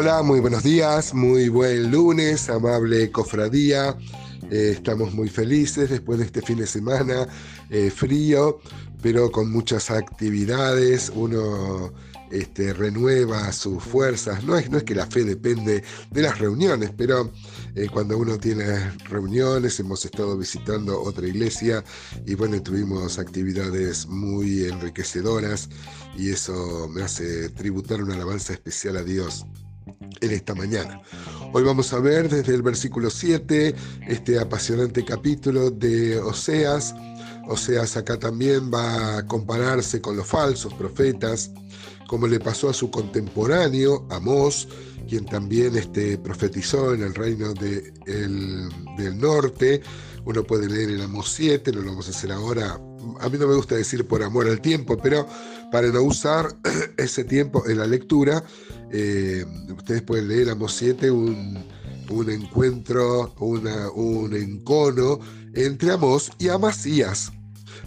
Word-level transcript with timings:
Hola, 0.00 0.22
muy 0.22 0.38
buenos 0.38 0.62
días, 0.62 1.12
muy 1.12 1.48
buen 1.48 1.90
lunes, 1.90 2.48
amable 2.48 3.10
cofradía. 3.10 3.98
Eh, 4.48 4.74
estamos 4.74 5.12
muy 5.12 5.28
felices 5.28 5.90
después 5.90 6.20
de 6.20 6.26
este 6.26 6.40
fin 6.40 6.58
de 6.58 6.68
semana 6.68 7.26
eh, 7.68 7.90
frío, 7.90 8.60
pero 9.02 9.32
con 9.32 9.50
muchas 9.50 9.90
actividades. 9.90 11.10
Uno 11.12 11.92
este, 12.30 12.74
renueva 12.74 13.50
sus 13.50 13.82
fuerzas. 13.82 14.44
No 14.44 14.56
es, 14.56 14.68
que 14.84 14.94
la 14.94 15.08
fe 15.08 15.24
depende 15.24 15.82
de 16.12 16.22
las 16.22 16.38
reuniones, 16.38 16.92
pero 16.96 17.32
eh, 17.74 17.88
cuando 17.92 18.16
uno 18.18 18.38
tiene 18.38 18.92
reuniones, 19.08 19.80
hemos 19.80 20.04
estado 20.04 20.38
visitando 20.38 21.02
otra 21.02 21.26
iglesia 21.26 21.82
y 22.24 22.36
bueno, 22.36 22.62
tuvimos 22.62 23.18
actividades 23.18 24.06
muy 24.06 24.62
enriquecedoras 24.62 25.68
y 26.16 26.30
eso 26.30 26.88
me 26.88 27.02
hace 27.02 27.48
tributar 27.48 28.00
una 28.00 28.14
alabanza 28.14 28.52
especial 28.52 28.96
a 28.96 29.02
Dios 29.02 29.44
en 30.20 30.30
esta 30.30 30.54
mañana. 30.54 31.00
Hoy 31.52 31.62
vamos 31.62 31.92
a 31.92 31.98
ver 31.98 32.28
desde 32.28 32.54
el 32.54 32.62
versículo 32.62 33.10
7 33.10 33.74
este 34.08 34.38
apasionante 34.38 35.04
capítulo 35.04 35.70
de 35.70 36.18
Oseas. 36.18 36.94
Oseas 37.48 37.96
acá 37.96 38.18
también 38.18 38.70
va 38.72 39.18
a 39.18 39.26
compararse 39.26 40.00
con 40.00 40.16
los 40.16 40.26
falsos 40.26 40.74
profetas, 40.74 41.50
como 42.06 42.26
le 42.26 42.40
pasó 42.40 42.68
a 42.68 42.74
su 42.74 42.90
contemporáneo, 42.90 44.06
Amós, 44.10 44.68
quien 45.08 45.24
también 45.24 45.76
este, 45.76 46.18
profetizó 46.18 46.92
en 46.92 47.02
el 47.02 47.14
reino 47.14 47.54
de, 47.54 47.92
del 48.04 49.18
norte. 49.18 49.80
Uno 50.26 50.44
puede 50.44 50.68
leer 50.68 50.90
el 50.90 51.00
Amós 51.00 51.32
7, 51.32 51.72
no 51.72 51.80
lo 51.80 51.90
vamos 51.90 52.08
a 52.08 52.10
hacer 52.10 52.30
ahora. 52.30 52.78
A 53.20 53.28
mí 53.30 53.38
no 53.38 53.46
me 53.46 53.54
gusta 53.54 53.76
decir 53.76 54.06
por 54.06 54.22
amor 54.22 54.46
al 54.46 54.60
tiempo, 54.60 54.98
pero 54.98 55.26
para 55.72 55.88
no 55.88 56.02
usar 56.02 56.54
ese 56.98 57.24
tiempo 57.24 57.66
en 57.66 57.78
la 57.78 57.86
lectura, 57.86 58.44
eh, 58.92 59.44
ustedes 59.76 60.02
pueden 60.02 60.28
leer 60.28 60.50
Amos 60.50 60.74
7, 60.74 61.10
un, 61.10 61.64
un 62.10 62.30
encuentro, 62.30 63.34
un 63.38 64.34
encono 64.34 65.20
entre 65.54 65.92
Amos 65.92 66.30
y 66.38 66.48
Amasías. 66.48 67.32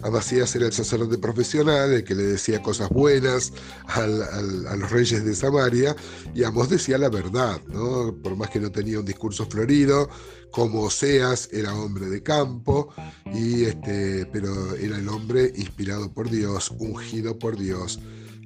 Amasías 0.04 0.56
era 0.56 0.66
el 0.66 0.74
sacerdote 0.74 1.18
profesional, 1.18 1.94
el 1.94 2.04
que 2.04 2.16
le 2.16 2.24
decía 2.24 2.62
cosas 2.62 2.90
buenas 2.90 3.54
a 3.88 4.08
los 4.08 4.90
reyes 4.90 5.24
de 5.24 5.36
Samaria, 5.36 5.96
y 6.34 6.44
Amos 6.44 6.70
decía 6.70 6.98
la 6.98 7.10
verdad, 7.10 7.62
¿no? 7.68 8.16
por 8.24 8.36
más 8.36 8.50
que 8.50 8.60
no 8.60 8.72
tenía 8.72 9.00
un 9.00 9.06
discurso 9.06 9.46
florido, 9.46 10.10
como 10.52 10.82
Oseas 10.84 11.50
era 11.52 11.74
hombre 11.76 12.08
de 12.08 12.24
campo, 12.24 12.94
y 13.34 13.66
este, 13.66 14.26
pero 14.32 14.76
era 14.76 14.98
el 14.98 15.08
hombre 15.08 15.54
inspirado 15.56 16.12
por 16.12 16.30
Dios, 16.30 16.72
ungido 16.80 17.38
por 17.38 17.58
Dios, 17.58 18.00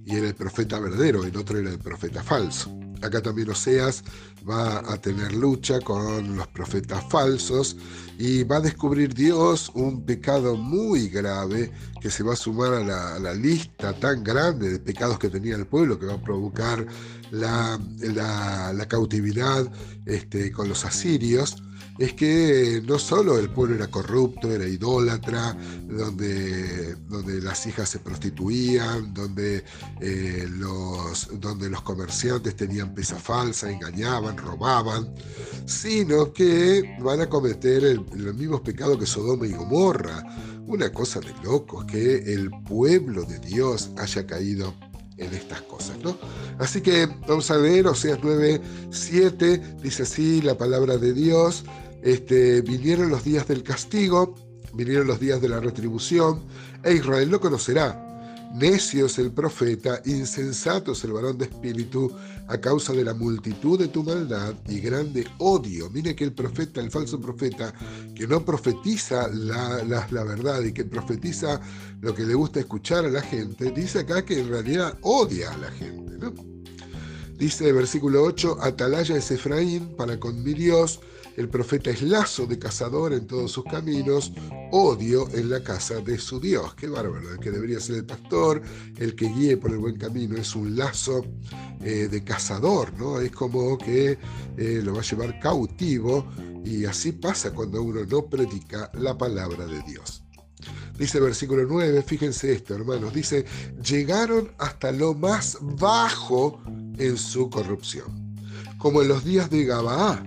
y 0.06 0.16
era 0.16 0.28
el 0.28 0.36
profeta 0.36 0.80
verdadero, 0.80 1.24
el 1.24 1.36
otro 1.36 1.58
era 1.58 1.72
el 1.72 1.80
profeta 1.80 2.24
falso. 2.24 2.72
Acá 3.02 3.22
también 3.22 3.50
Oseas 3.50 4.04
va 4.48 4.80
a 4.80 4.98
tener 4.98 5.34
lucha 5.34 5.80
con 5.82 6.38
los 6.38 6.48
profetas 6.48 7.04
falsos 7.10 7.76
y 8.18 8.44
va 8.44 8.58
a 8.58 8.62
descubrir 8.62 9.14
Dios 9.14 9.72
un 9.74 10.06
pecado 10.06 10.56
muy 10.56 11.10
grave 11.10 11.72
que 12.02 12.10
se 12.10 12.24
va 12.24 12.34
a 12.34 12.36
sumar 12.38 12.74
a 12.74 13.20
la, 13.20 13.34
lista 13.34 13.94
tan 13.94 14.24
grande 14.24 14.70
de 14.70 14.80
pecados 14.80 15.20
que 15.20 15.30
tenía 15.30 15.56
el 15.56 15.66
pueblo, 15.66 16.00
que 16.00 16.06
va 16.06 16.14
a 16.14 16.22
provocar 16.22 16.86
la, 17.32 17.80
cautividad 18.88 19.72
este, 20.06 20.52
con 20.52 20.70
los 20.70 20.86
asirios 20.86 21.56
es 21.98 22.14
que 22.14 22.82
no 22.86 23.00
solo 23.00 23.38
el 23.40 23.50
pueblo 23.50 23.76
era 23.76 23.88
corrupto, 23.88 24.52
era 24.52 24.68
idólatra, 24.68 25.56
donde, 25.88 26.96
donde 27.08 27.42
las 27.42 27.66
hijas 27.68 27.88
se 27.88 28.00
prostituían, 28.00 29.14
donde, 29.14 29.64
eh, 30.02 30.46
los, 30.50 31.30
donde 31.40 31.70
los 31.70 31.82
comerciantes 31.84 32.56
tenían 32.56 32.94
pesa 32.94 33.16
falsa, 33.16 33.72
engañaban, 33.72 34.38
robaban, 34.38 35.14
sino 35.66 36.34
que 36.34 36.98
van 37.00 37.22
a 37.22 37.30
cometer 37.30 37.84
los 38.14 38.36
mismos 38.36 38.62
pecados 38.62 38.98
que 38.98 39.06
Sodoma 39.06 39.48
y 39.48 39.54
Gomorra. 39.54 40.24
Una 40.68 40.92
cosa 40.92 41.20
de 41.20 41.32
locos, 41.44 41.86
que 41.86 42.34
el 42.34 42.50
pueblo 42.68 43.24
de 43.24 43.38
Dios 43.40 43.92
haya 43.98 44.26
caído 44.26 44.74
en 45.18 45.34
estas 45.34 45.62
cosas, 45.62 45.98
¿no? 46.04 46.18
Así 46.60 46.82
que 46.82 47.08
vamos 47.28 47.50
a 47.52 47.58
leer 47.58 47.88
Oseas 47.88 48.20
9, 48.22 48.62
7, 48.92 49.78
dice 49.82 50.04
así 50.04 50.42
la 50.42 50.58
palabra 50.58 50.98
de 50.98 51.14
Dios, 51.14 51.64
este, 52.02 52.62
vinieron 52.62 53.10
los 53.10 53.24
días 53.24 53.48
del 53.48 53.64
castigo, 53.64 54.36
vinieron 54.74 55.08
los 55.08 55.20
días 55.20 55.42
de 55.42 55.50
la 55.50 55.60
retribución, 55.60 56.44
e 56.84 56.94
Israel 56.94 57.30
lo 57.30 57.40
conocerá. 57.40 58.02
Necio 58.54 59.08
es 59.08 59.18
el 59.18 59.32
profeta, 59.32 60.02
insensato 60.06 60.94
es 60.94 61.04
el 61.04 61.14
varón 61.14 61.38
de 61.38 61.46
espíritu, 61.46 62.12
a 62.48 62.58
causa 62.60 62.94
de 62.94 63.04
la 63.04 63.14
multitud 63.14 63.80
de 63.80 63.88
tu 63.88 64.04
maldad 64.04 64.56
y 64.68 64.80
grande 64.80 65.28
odio. 65.40 65.90
Mire 65.90 66.16
que 66.16 66.24
el 66.24 66.34
profeta, 66.34 66.82
el 66.82 66.92
falso 66.92 67.20
profeta, 67.20 67.74
que 68.14 68.28
no 68.28 68.44
profetiza 68.44 69.28
la, 69.30 70.06
verdad 70.10 70.62
y 70.64 70.74
que 70.74 70.86
profetiza 70.86 71.60
lo 72.02 72.14
que 72.14 72.24
le 72.24 72.36
gusta 72.36 72.60
escuchar 72.60 73.06
a 73.06 73.10
la 73.10 73.22
gente, 73.22 73.72
dice 73.72 74.00
acá 74.00 74.24
que 74.24 74.40
en 74.40 74.50
realidad 74.50 74.98
odia 75.02 75.52
a 75.52 75.58
la 75.58 75.72
gente. 75.72 76.18
¿no? 76.18 76.55
Dice 77.38 77.68
el 77.68 77.76
versículo 77.76 78.24
8, 78.24 78.60
Atalaya 78.62 79.18
es 79.18 79.30
Efraín 79.30 79.96
para 79.98 80.18
con 80.18 80.42
mi 80.42 80.54
Dios, 80.54 81.02
el 81.36 81.50
profeta 81.50 81.90
es 81.90 82.02
lazo 82.02 82.46
de 82.46 82.58
cazador 82.58 83.12
en 83.12 83.28
todos 83.28 83.52
sus 83.52 83.66
caminos, 83.66 84.32
odio 84.72 85.28
en 85.34 85.50
la 85.50 85.62
casa 85.62 86.00
de 86.00 86.18
su 86.18 86.40
Dios. 86.40 86.74
Qué 86.76 86.88
bárbaro, 86.88 87.34
el 87.34 87.40
que 87.40 87.52
debería 87.52 87.82
ser 87.82 87.98
el 87.98 88.06
pastor, 88.06 88.62
el 88.98 89.16
que 89.16 89.28
guíe 89.28 89.58
por 89.58 89.72
el 89.72 89.80
buen 89.80 89.98
camino, 89.98 90.38
es 90.38 90.56
un 90.56 90.78
lazo 90.78 91.26
eh, 91.82 92.08
de 92.10 92.24
cazador, 92.24 92.94
¿no? 92.98 93.20
Es 93.20 93.32
como 93.32 93.78
que 93.78 94.18
eh, 94.58 94.82
lo 94.82 94.94
va 94.94 95.02
a 95.02 95.04
llevar 95.04 95.38
cautivo 95.42 96.26
y 96.64 96.86
así 96.86 97.12
pasa 97.12 97.52
cuando 97.52 97.84
uno 97.84 98.06
no 98.06 98.28
predica 98.28 98.90
la 98.94 99.18
palabra 99.18 99.66
de 99.66 99.82
Dios. 99.84 100.25
Dice 100.98 101.18
el 101.18 101.26
versículo 101.26 101.66
9, 101.68 102.04
fíjense 102.04 102.54
esto, 102.54 102.76
hermanos, 102.76 103.14
dice, 103.14 103.46
llegaron 103.84 104.52
hasta 104.58 104.92
lo 104.92 105.14
más 105.14 105.58
bajo 105.62 106.62
en 106.98 107.18
su 107.18 107.50
corrupción, 107.50 108.36
como 108.78 109.02
en 109.02 109.10
los 109.10 109.26
días 109.26 109.50
de 109.50 109.66
Gabaá 109.66 110.24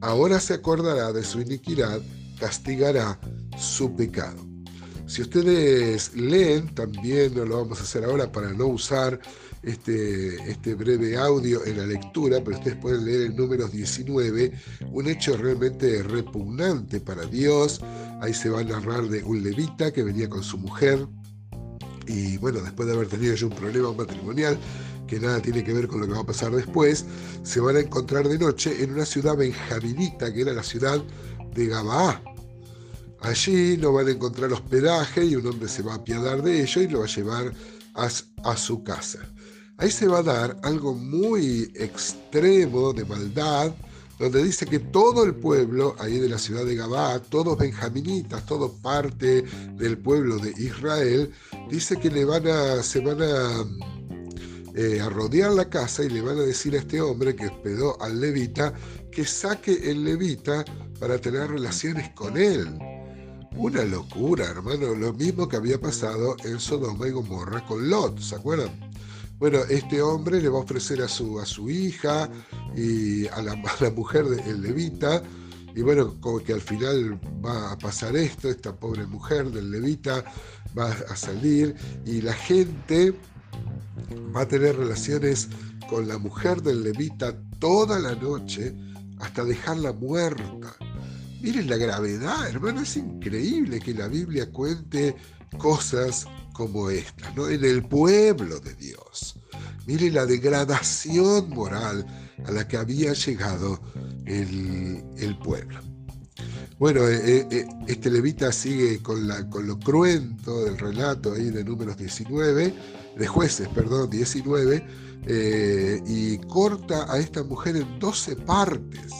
ahora 0.00 0.40
se 0.40 0.54
acordará 0.54 1.12
de 1.12 1.22
su 1.22 1.40
iniquidad, 1.40 2.00
castigará 2.38 3.20
su 3.56 3.94
pecado. 3.94 4.46
Si 5.06 5.22
ustedes 5.22 6.14
leen, 6.14 6.74
también 6.74 7.34
lo 7.34 7.58
vamos 7.58 7.80
a 7.80 7.82
hacer 7.82 8.04
ahora 8.04 8.30
para 8.30 8.52
no 8.52 8.66
usar 8.68 9.20
este, 9.62 10.36
este 10.50 10.74
breve 10.74 11.16
audio 11.16 11.64
en 11.66 11.78
la 11.78 11.86
lectura, 11.86 12.38
pero 12.44 12.56
ustedes 12.56 12.78
pueden 12.78 13.04
leer 13.04 13.22
en 13.22 13.36
números 13.36 13.72
19, 13.72 14.52
un 14.92 15.08
hecho 15.08 15.36
realmente 15.36 16.02
repugnante 16.02 17.00
para 17.00 17.26
Dios. 17.26 17.80
Ahí 18.20 18.34
se 18.34 18.50
va 18.50 18.60
a 18.60 18.64
narrar 18.64 19.08
de 19.08 19.22
un 19.22 19.42
levita 19.42 19.92
que 19.92 20.02
venía 20.02 20.28
con 20.28 20.42
su 20.42 20.58
mujer 20.58 21.08
y 22.10 22.38
bueno, 22.38 22.60
después 22.60 22.88
de 22.88 22.94
haber 22.94 23.08
tenido 23.08 23.34
ya 23.34 23.46
un 23.46 23.54
problema 23.54 23.92
matrimonial, 23.92 24.58
que 25.06 25.20
nada 25.20 25.40
tiene 25.40 25.62
que 25.62 25.72
ver 25.72 25.86
con 25.86 26.00
lo 26.00 26.06
que 26.06 26.12
va 26.12 26.20
a 26.20 26.26
pasar 26.26 26.50
después, 26.52 27.04
se 27.42 27.60
van 27.60 27.76
a 27.76 27.80
encontrar 27.80 28.28
de 28.28 28.38
noche 28.38 28.82
en 28.82 28.92
una 28.92 29.04
ciudad 29.04 29.36
benjaminita, 29.36 30.32
que 30.32 30.42
era 30.42 30.52
la 30.52 30.62
ciudad 30.62 31.02
de 31.54 31.66
Gabaá. 31.66 32.22
Allí 33.20 33.76
no 33.76 33.92
van 33.92 34.08
a 34.08 34.10
encontrar 34.12 34.52
hospedaje 34.52 35.24
y 35.24 35.36
un 35.36 35.46
hombre 35.46 35.68
se 35.68 35.82
va 35.82 35.92
a 35.92 35.96
apiadar 35.96 36.42
de 36.42 36.62
ello 36.62 36.82
y 36.82 36.88
lo 36.88 37.00
va 37.00 37.04
a 37.04 37.08
llevar 37.08 37.52
a, 37.94 38.08
a 38.44 38.56
su 38.56 38.82
casa. 38.82 39.18
Ahí 39.76 39.90
se 39.90 40.08
va 40.08 40.18
a 40.18 40.22
dar 40.22 40.60
algo 40.62 40.94
muy 40.94 41.70
extremo 41.74 42.92
de 42.92 43.04
maldad, 43.04 43.72
donde 44.20 44.44
dice 44.44 44.66
que 44.66 44.78
todo 44.78 45.24
el 45.24 45.34
pueblo, 45.34 45.96
ahí 45.98 46.18
de 46.18 46.28
la 46.28 46.38
ciudad 46.38 46.66
de 46.66 46.76
Gabá, 46.76 47.18
todos 47.20 47.56
benjaminitas, 47.56 48.44
todo 48.44 48.70
parte 48.70 49.42
del 49.78 49.96
pueblo 49.96 50.36
de 50.36 50.50
Israel, 50.58 51.32
dice 51.70 51.98
que 51.98 52.10
le 52.10 52.26
van 52.26 52.46
a, 52.46 52.82
se 52.82 53.00
van 53.00 53.22
a 53.22 53.64
eh, 54.74 55.00
a 55.00 55.08
rodear 55.08 55.50
la 55.52 55.68
casa 55.68 56.04
y 56.04 56.10
le 56.10 56.20
van 56.20 56.38
a 56.38 56.42
decir 56.42 56.74
a 56.74 56.78
este 56.78 57.00
hombre 57.00 57.34
que 57.34 57.46
hospedó 57.46 58.00
al 58.00 58.20
levita 58.20 58.72
que 59.10 59.24
saque 59.24 59.90
el 59.90 60.04
levita 60.04 60.64
para 61.00 61.18
tener 61.18 61.50
relaciones 61.50 62.10
con 62.10 62.36
él. 62.36 62.78
Una 63.56 63.84
locura, 63.84 64.44
hermano, 64.44 64.94
lo 64.94 65.12
mismo 65.14 65.48
que 65.48 65.56
había 65.56 65.80
pasado 65.80 66.36
en 66.44 66.60
Sodoma 66.60 67.08
y 67.08 67.10
Gomorra 67.10 67.66
con 67.66 67.88
Lot, 67.88 68.20
¿se 68.20 68.36
acuerdan? 68.36 68.90
Bueno, 69.40 69.60
este 69.70 70.02
hombre 70.02 70.40
le 70.40 70.50
va 70.50 70.58
a 70.58 70.62
ofrecer 70.62 71.00
a 71.00 71.08
su, 71.08 71.40
a 71.40 71.46
su 71.46 71.70
hija 71.70 72.30
y 72.76 73.26
a 73.28 73.42
la, 73.42 73.56
mujer 73.90 74.24
del 74.26 74.62
levita, 74.62 75.22
y 75.74 75.82
bueno, 75.82 76.20
como 76.20 76.40
que 76.40 76.52
al 76.52 76.60
final 76.60 77.20
va 77.44 77.72
a 77.72 77.78
pasar 77.78 78.16
esto, 78.16 78.48
esta 78.48 78.74
pobre 78.74 79.06
mujer 79.06 79.50
del 79.50 79.70
levita 79.70 80.24
va 80.76 80.90
a 80.90 81.16
salir 81.16 81.74
y 82.04 82.20
la 82.22 82.32
gente 82.32 83.14
va 84.34 84.42
a 84.42 84.48
tener 84.48 84.76
relaciones 84.76 85.48
con 85.88 86.08
la 86.08 86.18
mujer 86.18 86.62
del 86.62 86.82
levita 86.82 87.36
toda 87.58 87.98
la 87.98 88.14
noche 88.14 88.74
hasta 89.18 89.44
dejarla 89.44 89.92
muerta. 89.92 90.76
Miren 91.40 91.68
la 91.68 91.76
gravedad, 91.76 92.48
hermano, 92.48 92.82
es 92.82 92.96
increíble 92.96 93.80
que 93.80 93.94
la 93.94 94.08
Biblia 94.08 94.50
cuente 94.50 95.16
cosas 95.58 96.26
como 96.52 96.90
esta, 96.90 97.32
¿no? 97.32 97.48
En 97.48 97.64
el 97.64 97.82
pueblo 97.82 98.60
de 98.60 98.74
Dios. 98.74 99.36
Miren 99.86 100.14
la 100.14 100.26
degradación 100.26 101.50
moral 101.50 102.06
a 102.46 102.52
la 102.52 102.66
que 102.66 102.76
había 102.76 103.12
llegado 103.12 103.80
el, 104.26 105.36
pueblo. 105.42 105.80
Bueno, 106.78 107.06
eh, 107.06 107.46
eh, 107.50 107.66
este 107.86 108.10
levita 108.10 108.52
sigue 108.52 109.02
con, 109.02 109.26
lo 109.26 109.78
cruento 109.78 110.64
del 110.64 110.78
relato 110.78 111.32
ahí 111.32 111.50
de 111.50 111.64
números 111.64 111.96
19, 111.96 112.74
de 113.16 113.26
jueces, 113.26 113.68
perdón, 113.68 114.08
19, 114.10 114.84
y 116.06 116.38
corta 116.48 117.12
a 117.12 117.18
esta 117.18 117.42
mujer 117.42 117.76
en 117.76 117.98
12 117.98 118.36
partes 118.36 119.12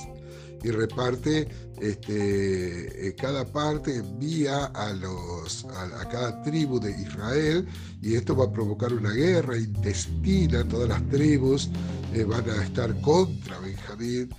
y 0.62 0.70
reparte 0.70 1.48
este, 1.80 3.08
eh, 3.08 3.14
cada 3.14 3.46
parte 3.46 3.96
envía 3.96 4.66
a, 4.66 4.92
los, 4.92 5.64
a, 5.64 6.06
cada 6.10 6.42
tribu 6.42 6.78
de 6.78 6.90
Israel 6.90 7.66
y 8.02 8.16
esto 8.16 8.36
va 8.36 8.44
a 8.44 8.52
provocar 8.52 8.92
una 8.92 9.12
guerra 9.12 9.56
intestina, 9.56 10.62
todas 10.68 10.90
las 10.90 11.08
tribus 11.08 11.70
eh, 12.12 12.24
van 12.24 12.48
a 12.50 12.62
estar 12.62 13.00
contra 13.00 13.58
Benjamín, 13.60 14.34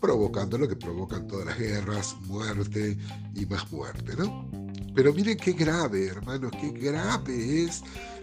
provocando 0.00 0.58
lo 0.58 0.68
que 0.68 0.76
provocan 0.76 1.26
todas 1.26 1.46
las 1.46 1.58
guerras, 1.58 2.16
muerte 2.26 2.98
y 3.34 3.46
más 3.46 3.70
muerte, 3.72 4.14
¿no? 4.16 4.50
Pero 4.94 5.12
miren 5.12 5.36
qué 5.36 5.52
grave, 5.52 6.06
hermanos, 6.06 6.52
qué 6.60 6.70
grave 6.70 7.64
es 7.64 7.82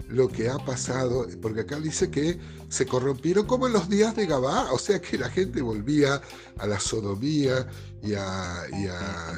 lo 0.10 0.28
que 0.28 0.50
ha 0.50 0.58
pasado, 0.58 1.28
porque 1.42 1.62
acá 1.62 1.80
dice 1.80 2.10
que 2.10 2.40
se 2.70 2.86
corrompieron 2.86 3.46
como 3.46 3.68
en 3.68 3.74
los 3.74 3.90
días 3.90 4.16
de 4.16 4.26
Gabá, 4.26 4.72
o 4.72 4.78
sea 4.78 5.02
que 5.02 5.18
la 5.18 5.30
gente 5.30 5.62
volvía 5.62 6.22
a 6.58 6.68
la 6.68 6.80
sodomía 6.80 7.68
y 8.02 8.14
a, 8.14 8.64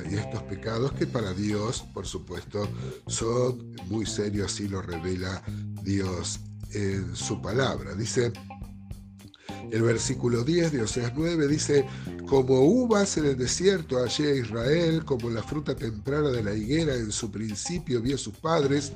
estos 0.09 0.43
pecados 0.43 0.91
que 0.93 1.07
para 1.07 1.33
Dios, 1.33 1.85
por 1.93 2.05
supuesto, 2.05 2.67
son 3.07 3.75
muy 3.87 4.05
serios, 4.05 4.53
así 4.53 4.67
lo 4.67 4.81
revela 4.81 5.43
Dios 5.83 6.39
en 6.71 7.15
su 7.15 7.41
palabra. 7.41 7.93
Dice, 7.93 8.33
el 9.71 9.81
versículo 9.81 10.43
10 10.43 10.71
de 10.71 10.81
Oseas 10.81 11.13
9 11.15 11.47
dice, 11.47 11.85
como 12.27 12.61
uvas 12.61 13.17
en 13.17 13.25
el 13.25 13.37
desierto 13.37 13.97
hallé 13.97 14.39
Israel, 14.39 15.03
como 15.05 15.29
la 15.29 15.43
fruta 15.43 15.75
temprana 15.75 16.29
de 16.29 16.43
la 16.43 16.53
higuera 16.53 16.95
en 16.95 17.11
su 17.11 17.31
principio 17.31 18.01
vio 18.01 18.15
a 18.15 18.19
sus 18.19 18.35
padres, 18.37 18.93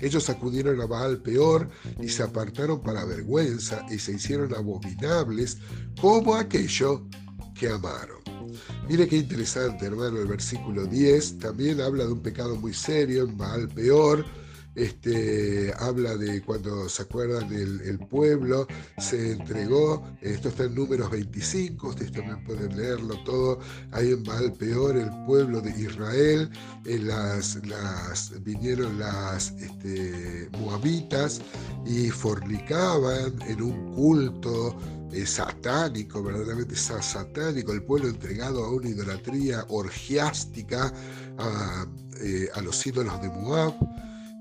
ellos 0.00 0.28
acudieron 0.28 0.80
a 0.80 0.86
Baal 0.86 1.18
peor 1.18 1.68
y 2.00 2.08
se 2.08 2.22
apartaron 2.22 2.80
para 2.82 3.04
vergüenza 3.04 3.84
y 3.90 3.98
se 3.98 4.12
hicieron 4.12 4.54
abominables 4.54 5.58
como 6.00 6.34
aquello 6.34 7.06
que 7.54 7.68
amaron. 7.68 8.18
Mire 8.88 9.08
qué 9.08 9.16
interesante, 9.16 9.86
hermano, 9.86 10.20
el 10.20 10.26
versículo 10.26 10.86
10 10.86 11.38
también 11.38 11.80
habla 11.80 12.04
de 12.04 12.12
un 12.12 12.20
pecado 12.20 12.56
muy 12.56 12.74
serio 12.74 13.24
en 13.24 13.36
Baal 13.36 13.68
peor 13.68 14.24
este, 14.74 15.72
habla 15.78 16.16
de 16.16 16.42
cuando 16.42 16.88
se 16.88 17.02
acuerdan 17.02 17.52
el, 17.52 17.98
pueblo 18.10 18.66
se 18.98 19.32
entregó, 19.32 20.04
esto 20.20 20.48
está 20.48 20.64
en 20.64 20.74
números 20.74 21.10
25, 21.10 21.88
ustedes 21.88 22.12
también 22.12 22.42
pueden 22.44 22.76
leerlo 22.76 23.16
todo, 23.24 23.60
ahí 23.92 24.10
en 24.10 24.22
Baal 24.24 24.52
Peor, 24.52 24.96
el 24.96 25.10
pueblo 25.26 25.60
de 25.60 25.70
Israel, 25.70 26.50
en 26.84 27.08
las, 27.08 27.56
las, 27.66 28.32
vinieron 28.42 28.98
las 28.98 29.52
este, 29.52 30.48
moabitas 30.58 31.40
y 31.86 32.10
fornicaban 32.10 33.32
en 33.48 33.62
un 33.62 33.94
culto 33.94 34.76
eh, 35.12 35.26
satánico, 35.26 36.22
verdaderamente 36.22 36.74
satánico, 36.74 37.72
el 37.72 37.84
pueblo 37.84 38.08
entregado 38.08 38.64
a 38.64 38.70
una 38.70 38.88
idolatría 38.88 39.64
orgiástica 39.68 40.92
a, 41.38 41.86
eh, 42.20 42.48
a 42.54 42.60
los 42.60 42.84
ídolos 42.84 43.22
de 43.22 43.28
Moab. 43.28 43.74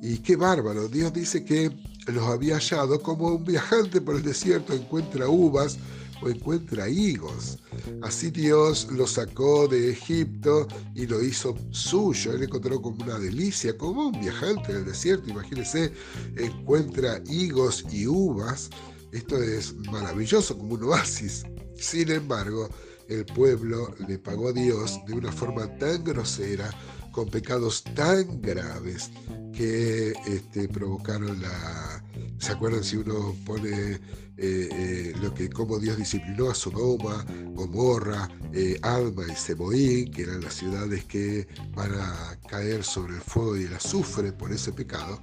Y 0.04 0.18
qué 0.18 0.36
bárbaro, 0.36 0.90
Dios 0.90 1.14
dice 1.14 1.46
que 1.46 1.72
los 2.08 2.28
había 2.28 2.56
hallado 2.56 3.02
como 3.02 3.30
un 3.30 3.46
viajante 3.46 4.02
por 4.02 4.18
el 4.18 4.22
desierto 4.22 4.74
encuentra 4.74 5.30
uvas 5.30 5.78
o 6.22 6.28
encuentra 6.28 6.90
higos. 6.90 7.60
Así 8.02 8.30
Dios 8.30 8.90
lo 8.92 9.08
sacó 9.08 9.66
de 9.70 9.92
Egipto 9.92 10.68
y 10.94 11.08
lo 11.08 11.24
hizo 11.24 11.56
suyo. 11.72 12.34
Él 12.34 12.44
encontró 12.44 12.82
como 12.82 13.02
una 13.02 13.18
delicia, 13.18 13.78
como 13.78 14.08
un 14.10 14.20
viajante 14.20 14.74
en 14.74 14.80
el 14.80 14.86
desierto. 14.86 15.30
Imagínense, 15.30 15.94
encuentra 16.36 17.22
higos 17.30 17.86
y 17.90 18.06
uvas. 18.06 18.72
Esto 19.14 19.42
es 19.42 19.74
maravilloso, 19.90 20.58
como 20.58 20.74
un 20.74 20.84
oasis. 20.84 21.46
Sin 21.78 22.12
embargo, 22.12 22.70
el 23.08 23.26
pueblo 23.26 23.96
le 24.06 24.20
pagó 24.20 24.50
a 24.50 24.54
Dios 24.54 25.00
de 25.08 25.14
una 25.14 25.32
forma 25.32 25.68
tan 25.78 26.04
grosera, 26.04 26.70
con 27.14 27.30
pecados 27.30 27.84
tan 27.96 28.42
graves, 28.42 29.12
que 29.54 30.14
este, 30.26 30.68
provocaron 30.68 31.42
la... 31.42 32.04
¿Se 32.40 32.52
acuerdan 32.52 32.84
si 32.84 32.98
uno 32.98 33.36
pone 33.46 33.94
eh, 34.36 34.68
eh, 34.72 35.14
lo 35.22 35.32
que 35.34 35.48
como 35.48 35.78
Dios 35.78 35.96
disciplinó 35.96 36.50
a 36.50 36.56
Sodoma, 36.56 37.24
Gomorra, 37.54 38.28
eh, 38.52 38.80
Alma 38.82 39.24
y 39.32 39.36
Seboín, 39.36 40.12
que 40.12 40.24
eran 40.24 40.42
las 40.42 40.56
ciudades 40.56 41.06
que 41.06 41.48
van 41.76 41.94
a 41.94 42.38
caer 42.50 42.84
sobre 42.84 43.16
el 43.16 43.22
fuego 43.22 43.58
y 43.58 43.64
el 43.66 43.76
azufre 43.76 44.34
por 44.34 44.52
ese 44.52 44.74
pecado? 44.74 45.22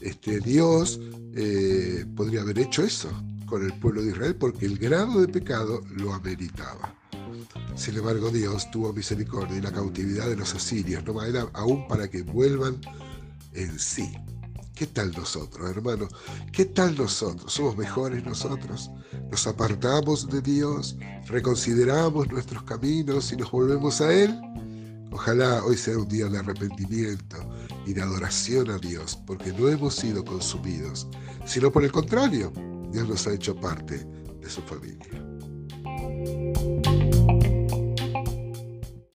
Este, 0.00 0.40
Dios 0.40 1.00
podría 2.14 2.42
haber 2.42 2.60
hecho 2.60 2.84
eso 2.84 3.10
con 3.46 3.64
el 3.64 3.72
pueblo 3.78 4.02
de 4.02 4.10
Israel 4.10 4.36
porque 4.36 4.66
el 4.66 4.78
grado 4.78 5.20
de 5.20 5.28
pecado 5.28 5.82
lo 5.96 6.14
ameritaba. 6.14 6.94
Sin 7.74 7.96
embargo, 7.96 8.30
Dios 8.30 8.70
tuvo 8.70 8.92
misericordia 8.92 9.58
y 9.58 9.60
la 9.60 9.72
cautividad 9.72 10.28
de 10.28 10.36
los 10.36 10.54
asirios 10.54 11.04
no 11.04 11.22
era 11.22 11.48
aún 11.52 11.86
para 11.88 12.08
que 12.08 12.22
vuelvan 12.22 12.80
en 13.52 13.78
sí. 13.78 14.12
¿Qué 14.74 14.86
tal 14.86 15.10
nosotros, 15.12 15.70
hermano? 15.70 16.06
¿Qué 16.52 16.66
tal 16.66 16.96
nosotros? 16.96 17.50
¿Somos 17.50 17.78
mejores 17.78 18.24
nosotros? 18.24 18.90
¿Nos 19.30 19.46
apartamos 19.46 20.28
de 20.28 20.42
Dios? 20.42 20.96
¿Reconsideramos 21.28 22.30
nuestros 22.30 22.62
caminos 22.64 23.32
y 23.32 23.36
nos 23.36 23.50
volvemos 23.50 24.02
a 24.02 24.12
Él? 24.12 24.38
Ojalá 25.10 25.64
hoy 25.64 25.78
sea 25.78 25.96
un 25.96 26.08
día 26.08 26.26
de 26.26 26.38
arrepentimiento 26.38 27.38
y 27.86 27.94
de 27.94 28.02
adoración 28.02 28.70
a 28.70 28.76
Dios, 28.76 29.18
porque 29.26 29.50
no 29.54 29.68
hemos 29.68 29.94
sido 29.94 30.22
consumidos, 30.22 31.08
sino 31.46 31.72
por 31.72 31.84
el 31.84 31.90
contrario, 31.90 32.52
Dios 32.92 33.08
nos 33.08 33.26
ha 33.26 33.32
hecho 33.32 33.56
parte 33.56 34.06
de 34.40 34.50
su 34.50 34.60
familia. 34.60 35.35